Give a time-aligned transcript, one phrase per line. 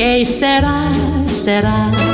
[0.00, 0.88] Quem será,
[1.26, 2.09] será?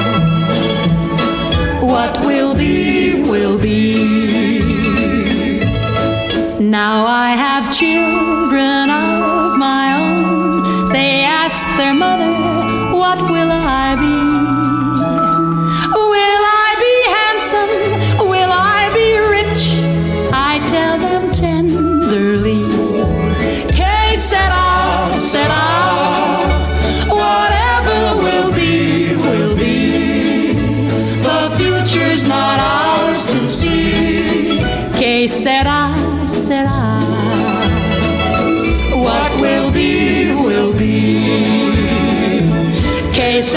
[43.49, 43.53] 非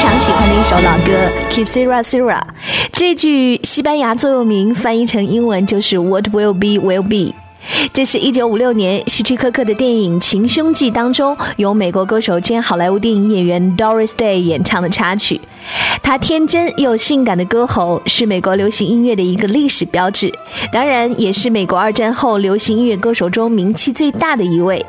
[0.00, 1.12] 常喜欢的一首老歌
[1.52, 2.40] 《Kisira Sira》，
[2.90, 7.32] 这句西班牙座右铭翻译成英文就是 “What will be will be”。
[7.92, 15.40] 这是一九五六年希区柯克的电影《情凶记》当中，由美国歌手兼好莱坞电影演员 Doris Day 演唱的插曲。
[16.02, 20.34] 她天真又性感的歌喉是美国流行音乐的一个历史标志，
[20.72, 24.84] 当然也是美国二战后流行音乐歌手中名气最大的一位。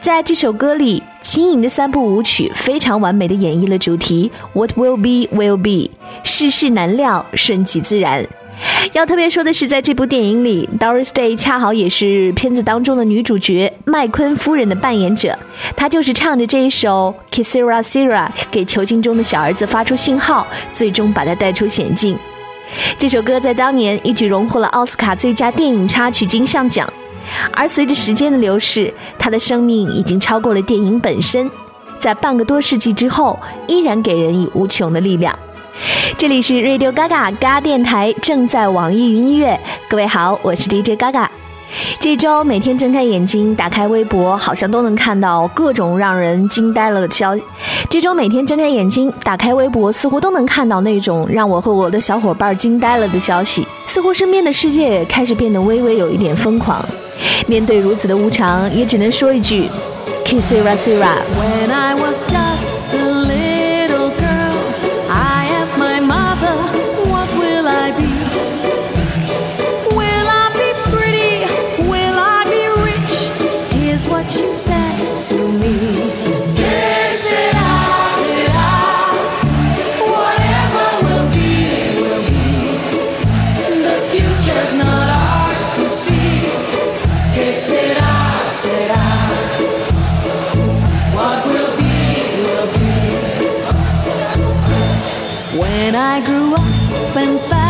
[0.00, 5.90] 在这首歌里，轻盈的三部舞曲非常完美的演绎了主题 “What will be will be”，
[6.22, 8.26] 世事难料，顺其自然。
[8.92, 15.36] 要特别说的是，在这部电影里，Doris Day 恰好也是片子当中的女主角麦昆夫人的扮演者，
[15.76, 22.16] 她就是唱着这一首 Kisira Sira 给囚禁中的小儿子发出信号，最终把他带出险境。
[22.96, 26.88] 这首歌在当年一举荣获了奥斯卡最佳电影插曲金像奖。
[27.52, 31.50] 而随着时间的流逝，他的生命已经超过了电影本身，
[31.98, 35.36] 在半个多世纪之后，依然给人以无穷的力量。
[36.16, 39.58] 这里是 Radio Gaga 嘎电台，正在网易云音乐。
[39.88, 41.26] 各位好，我是 DJ Gaga。
[42.00, 47.36] 这周每天睁开眼睛，打开微博，好像都能看到各种让人惊呆了的消。
[47.88, 53.66] 这周每天睁开眼睛，打开微博，似乎都能看到那种让我和我的小伙伴惊呆了的消息。
[53.86, 56.84] 似乎身边的世界开始变得微微有一点疯狂。
[57.46, 59.68] 面对如此的无常，也只能说一句
[60.24, 61.14] ：Kisira Sira。
[95.96, 97.63] I grew up and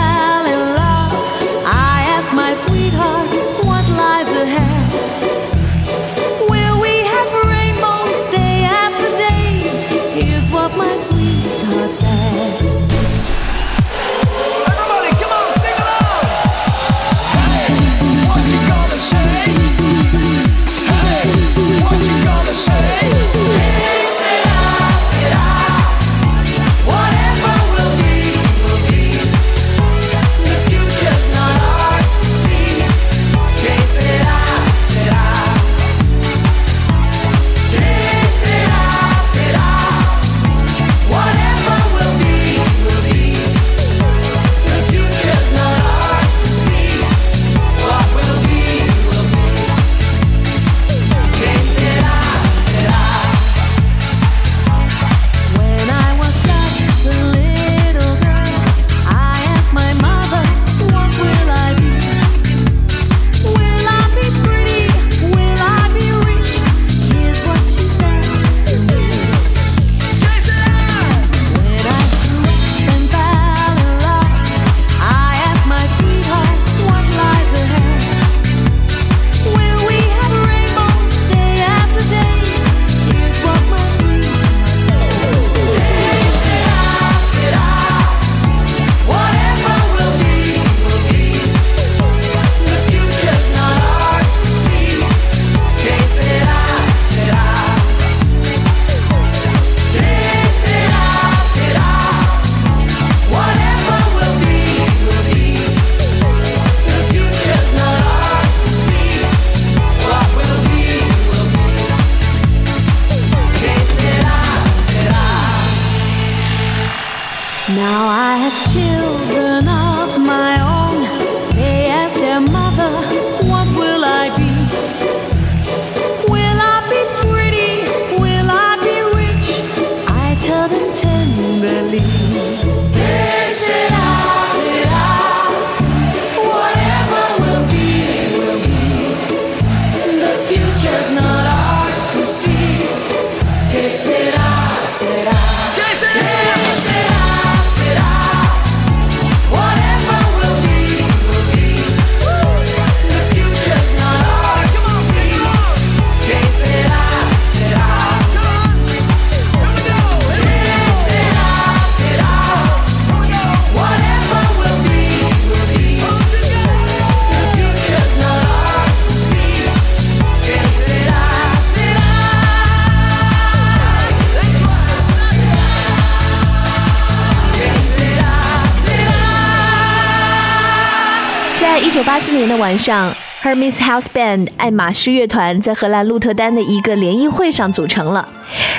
[181.95, 188.29] 九八四年的晚上，Hermes House Band 爱马仕乐团在荷兰鹿特丹的一个联谊会上组成了。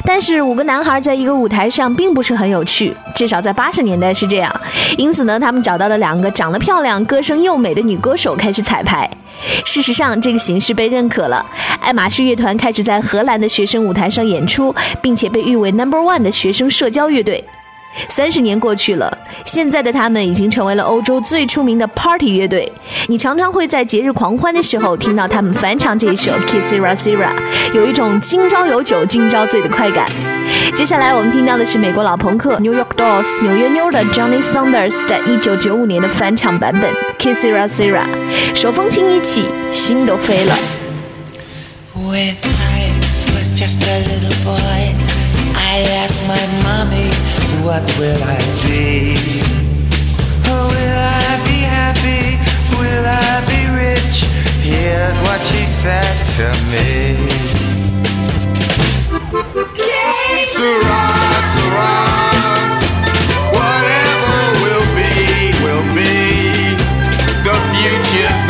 [0.03, 4.53] 但是五个男孩在一个舞台上并不是很有趣，至少在八十年代是这样。
[4.97, 9.09] 因此呢，他们找到了两个长得漂亮、歌声又美的女歌手开始彩排。
[9.63, 11.45] 事实上，这个形式被认可了。
[11.79, 17.41] 爱马仕乐团开始在荷兰的学生舞台上演出，并且被誉为 Number One 的学生社交乐队。
[18.09, 22.71] 三十年过去了，现在的他们已经成为了欧洲最出名的 Party 乐队。
[23.07, 27.27] 你常常会在节日狂欢的时候听到他们翻唱这一首《Kissira Sira》，
[27.73, 30.05] 有一种今朝有酒今朝醉的快感。
[30.75, 38.01] 接下来我们听到的是美国老朋克 New York Dolls 纽约妞的 Johnny Saunders 在一九九五年的翻唱版本《Kissira Sira》，
[38.55, 40.57] 手风琴一起，心都飞了。
[41.95, 42.91] When I
[43.33, 44.95] was just a little boy,
[45.55, 47.14] I asked my mommy,
[47.65, 49.17] what will I be?
[50.45, 52.37] Oh, will I be happy?
[52.77, 54.29] Will I be rich?
[54.61, 57.17] Here's what she said to me.
[60.53, 61.09] Sarah,
[61.55, 62.29] Sarah,
[63.57, 65.09] whatever will be,
[65.65, 66.77] will be.
[67.45, 68.44] The future's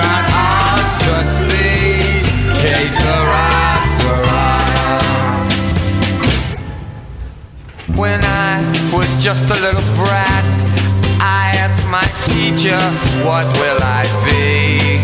[7.95, 8.59] When I
[8.93, 10.45] was just a little brat,
[11.19, 12.77] I asked my teacher,
[13.23, 14.99] what will I be?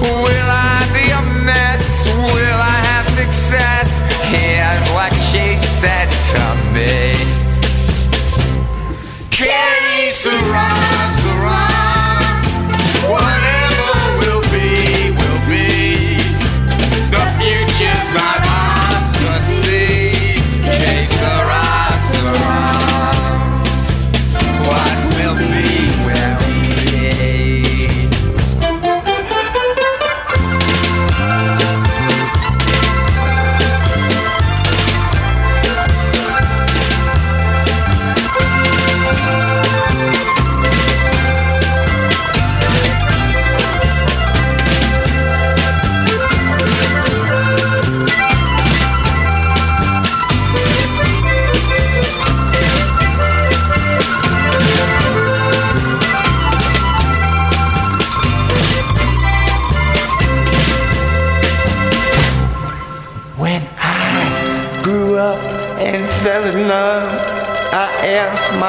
[0.00, 2.08] Will I be a mess?
[2.32, 3.88] Will I have success?
[4.34, 7.32] Here's what she said to me.
[10.22, 11.11] Sera,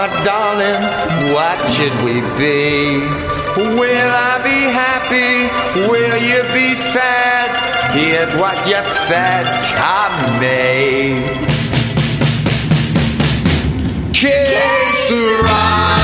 [0.07, 0.83] my darling,
[1.33, 2.99] what should we be?
[3.55, 5.47] Will I be happy?
[5.89, 7.49] Will you be sad?
[7.93, 11.23] Here's what you said to me.
[14.11, 16.02] Que sera.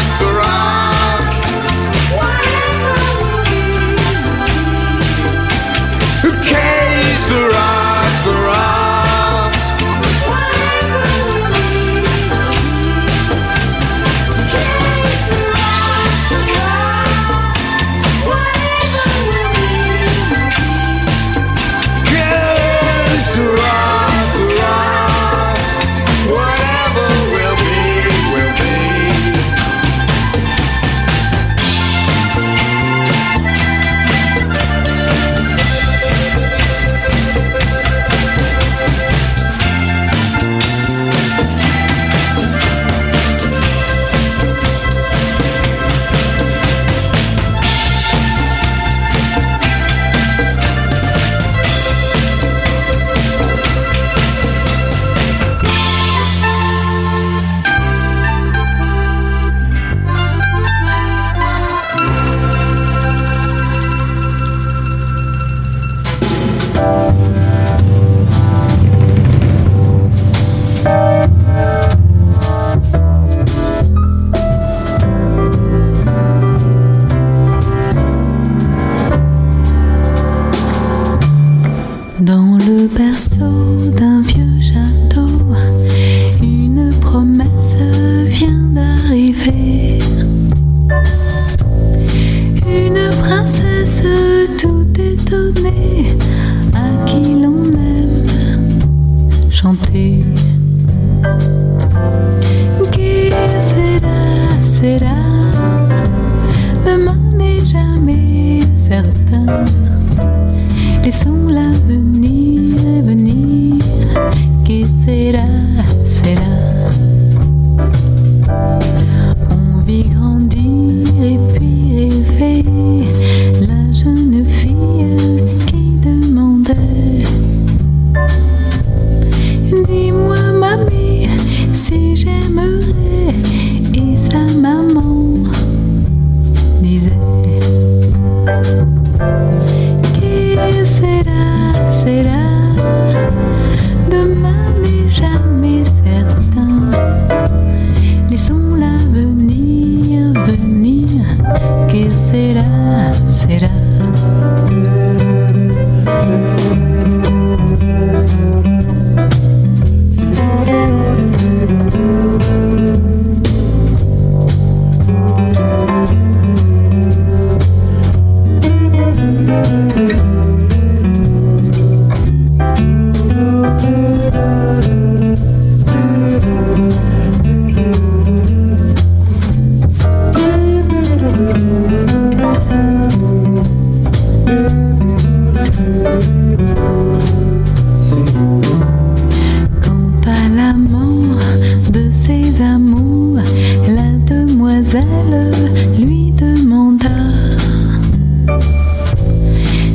[194.90, 195.52] Demoiselle
[196.00, 197.10] lui demanda.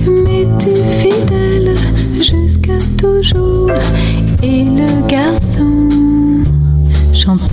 [0.07, 0.71] Mais-tu
[1.01, 1.75] fidèle
[2.19, 3.71] jusqu'à toujours
[4.43, 5.89] Et le garçon
[7.13, 7.45] chantait.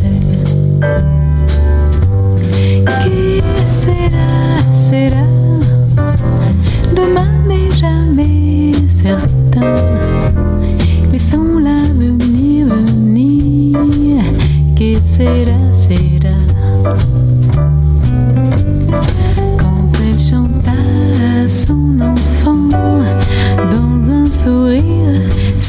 [2.85, 5.25] Que sera, sera
[6.95, 9.90] Demain n'est jamais certain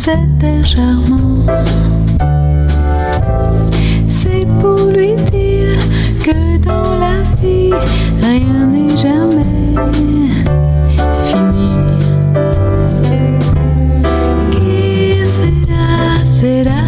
[0.05, 1.47] c'était charmant.
[4.09, 5.79] C'est pour lui dire
[6.25, 7.73] que dans la vie,
[8.21, 9.77] rien n'est jamais
[11.29, 11.71] fini.
[14.51, 16.82] Qui sera, sera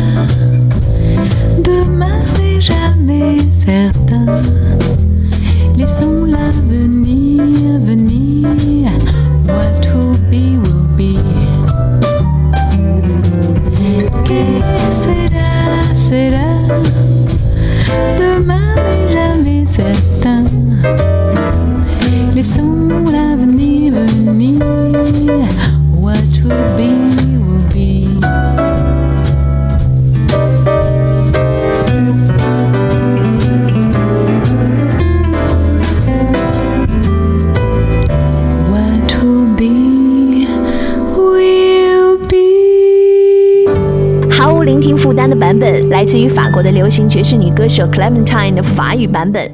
[46.04, 49.50] 来自于法国的流行爵士女歌手 Clementine 的法语版本。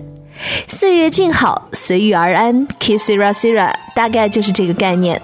[0.66, 5.22] 岁月静好，随遇而安，Kissira Sira，大概就是这个概念。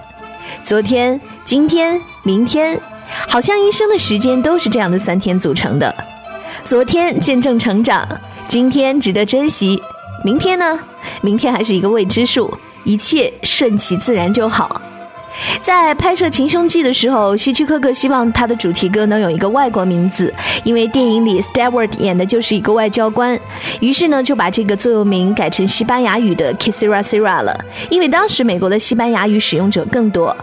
[0.64, 2.80] 昨天、今天、明天，
[3.26, 5.92] 好像一生的时间都是这样的三天组成的。
[6.62, 8.06] 昨天见证成长，
[8.46, 9.82] 今天值得珍惜，
[10.22, 10.78] 明天呢？
[11.22, 14.80] 明天还是一个未知数，一切顺其自然就好。
[15.60, 20.32] 在拍摄《情凶记》的时候，希区柯克希望他的主题歌能有一个外国名字，
[20.64, 23.38] 因为电影里 Stewart 演的就是一个外交官，
[23.80, 27.58] 于是呢就把这个座右铭改成西班牙语的 Kisira Sira 了，
[27.90, 30.36] 因为当时美国的西班牙语使用者更多。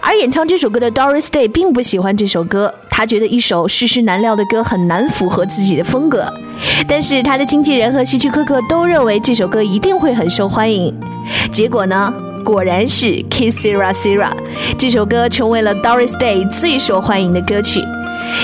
[0.00, 6.26] 而演唱这首歌的 Doris Day 并不喜欢这首歌，他觉得一首世事难料的歌很难符合自己的风格。
[6.88, 10.92] 但是他的经纪人和希区柯克都认为这首歌一定会很受欢迎。
[11.52, 12.12] 结果呢？
[12.48, 14.30] 果然是 Kiss Sira Sira，
[14.78, 17.78] 这首歌成为了 Doris Day 最受欢迎的歌曲。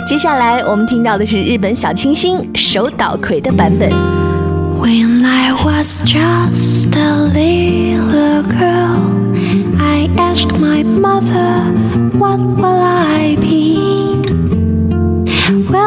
[0.06, 3.88] 接下来我们听到的是日本小清新手岛葵的版本。
[4.78, 9.00] When I was just a little girl,
[9.78, 11.72] I asked my mother,
[12.18, 13.78] What will I be?
[15.70, 15.83] Will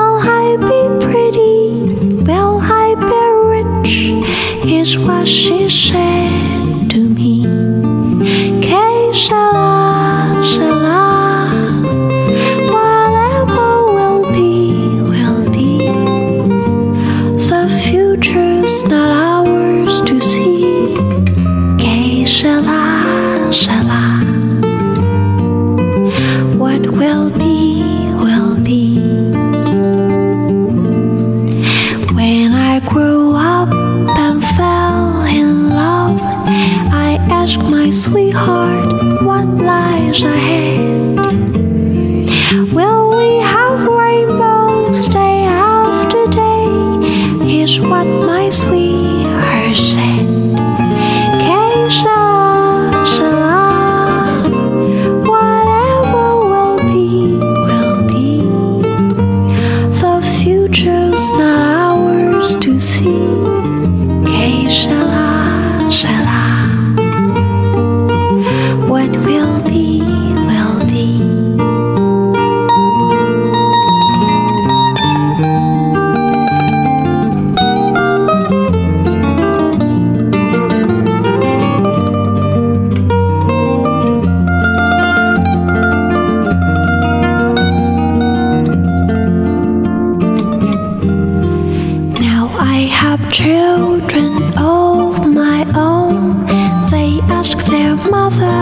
[93.38, 96.44] children of my own.
[96.90, 98.60] They ask their mother,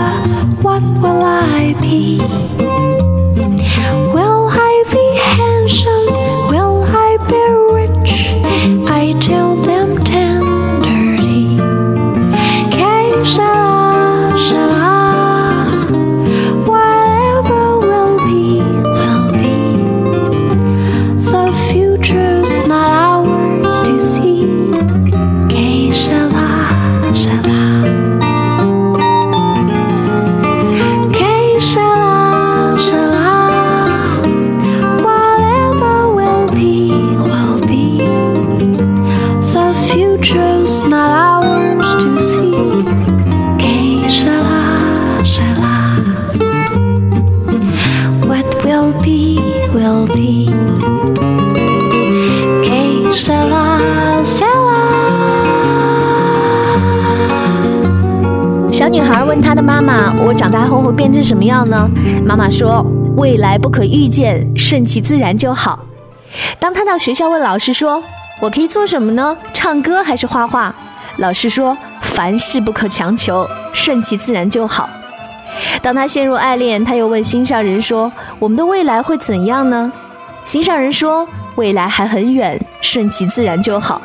[0.60, 2.95] What will I be?
[60.66, 61.88] 我长大后会变成什么样呢？”
[62.26, 62.84] 妈妈说
[63.16, 65.78] ：“未来不可预见，顺其自然就好。”
[66.58, 68.02] 当她到学校问老师说
[68.42, 69.36] ：“我可以做什么呢？
[69.54, 70.74] 唱歌还是画画？”
[71.18, 74.90] 老师说：“凡事不可强求，顺其自然就好。”
[75.80, 79.92] 当她陷入爱恋，她又问心上人说：“我们的未来会怎样呢？”
[80.44, 84.02] 心上人说：“未来还很远，顺其自然就好。”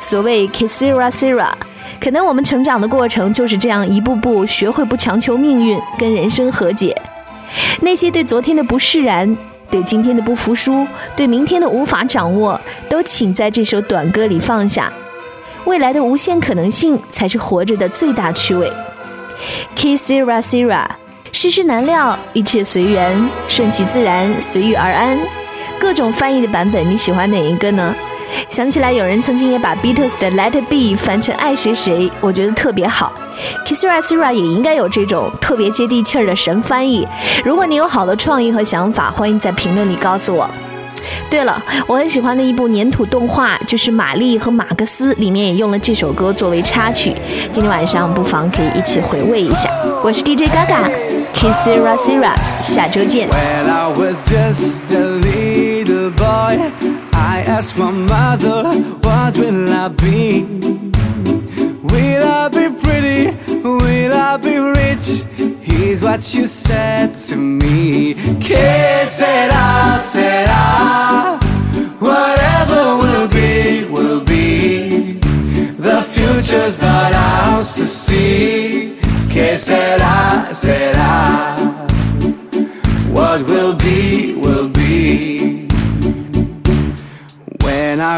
[0.00, 1.48] 所谓 k i s i r a sira，
[2.00, 6.96] 可能我们成长的过程就是这样一步步学会不强求命运，跟人生和解。
[7.80, 9.36] 那些对昨天的不释然，
[9.70, 12.58] 对今天的不服输，对明天的无法掌握，
[12.88, 14.92] 都请在这首短歌里放下。
[15.64, 18.72] 未来的无限可能性，才是活着的最大趣味。
[19.76, 20.86] kiss irasira
[21.32, 25.18] 世事难料，一切随缘，顺其自然，随遇而安。
[25.78, 27.94] 各种翻译的版本，你喜欢哪一个呢？
[28.48, 33.12] 想起来有人曾经也把 Beatles 的 Let It Be 翻成爱谁谁，我觉得特别好。
[33.66, 37.06] Kissera Sira 也应该有这种特别接地气儿的神翻译。
[37.44, 40.48] 如果你有好的创意和想法，欢迎在评论里告诉我。
[41.30, 47.14] 对了，我很喜欢的一部粘土动画就是《玛丽和马克思》，里面也用了这首歌作为插曲。
[47.52, 49.70] 今天晚上不妨可以一起回味一下。
[50.02, 53.28] 我是 DJ Gaga，Kissera Sira，下周见。
[53.28, 56.58] When I was just a little boy,
[57.38, 58.64] I asked my mother,
[59.06, 60.42] What will I be?
[61.92, 63.30] Will I be pretty?
[63.62, 65.22] Will I be rich?
[65.62, 68.14] Here's what you said to me.
[68.40, 71.38] Que será, será.
[72.00, 75.20] Whatever will be, will be.
[75.78, 78.98] The future's not ours to see.
[79.30, 81.56] Que será, será.
[83.12, 84.57] What will be, will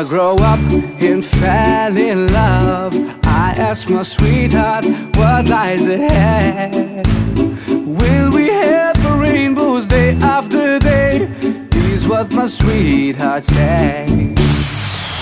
[0.00, 0.58] I grow up
[1.02, 4.86] and fell in love, I asked my sweetheart
[5.16, 7.06] what lies ahead.
[7.68, 11.28] Will we have rainbows day after day?
[11.92, 14.08] Is what my sweetheart said.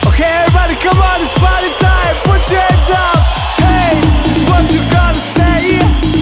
[0.06, 2.14] Okay, everybody, come on, it's party time.
[2.22, 3.18] Put your hands up.
[3.58, 3.98] Hey,
[4.30, 6.17] it's what you gotta say.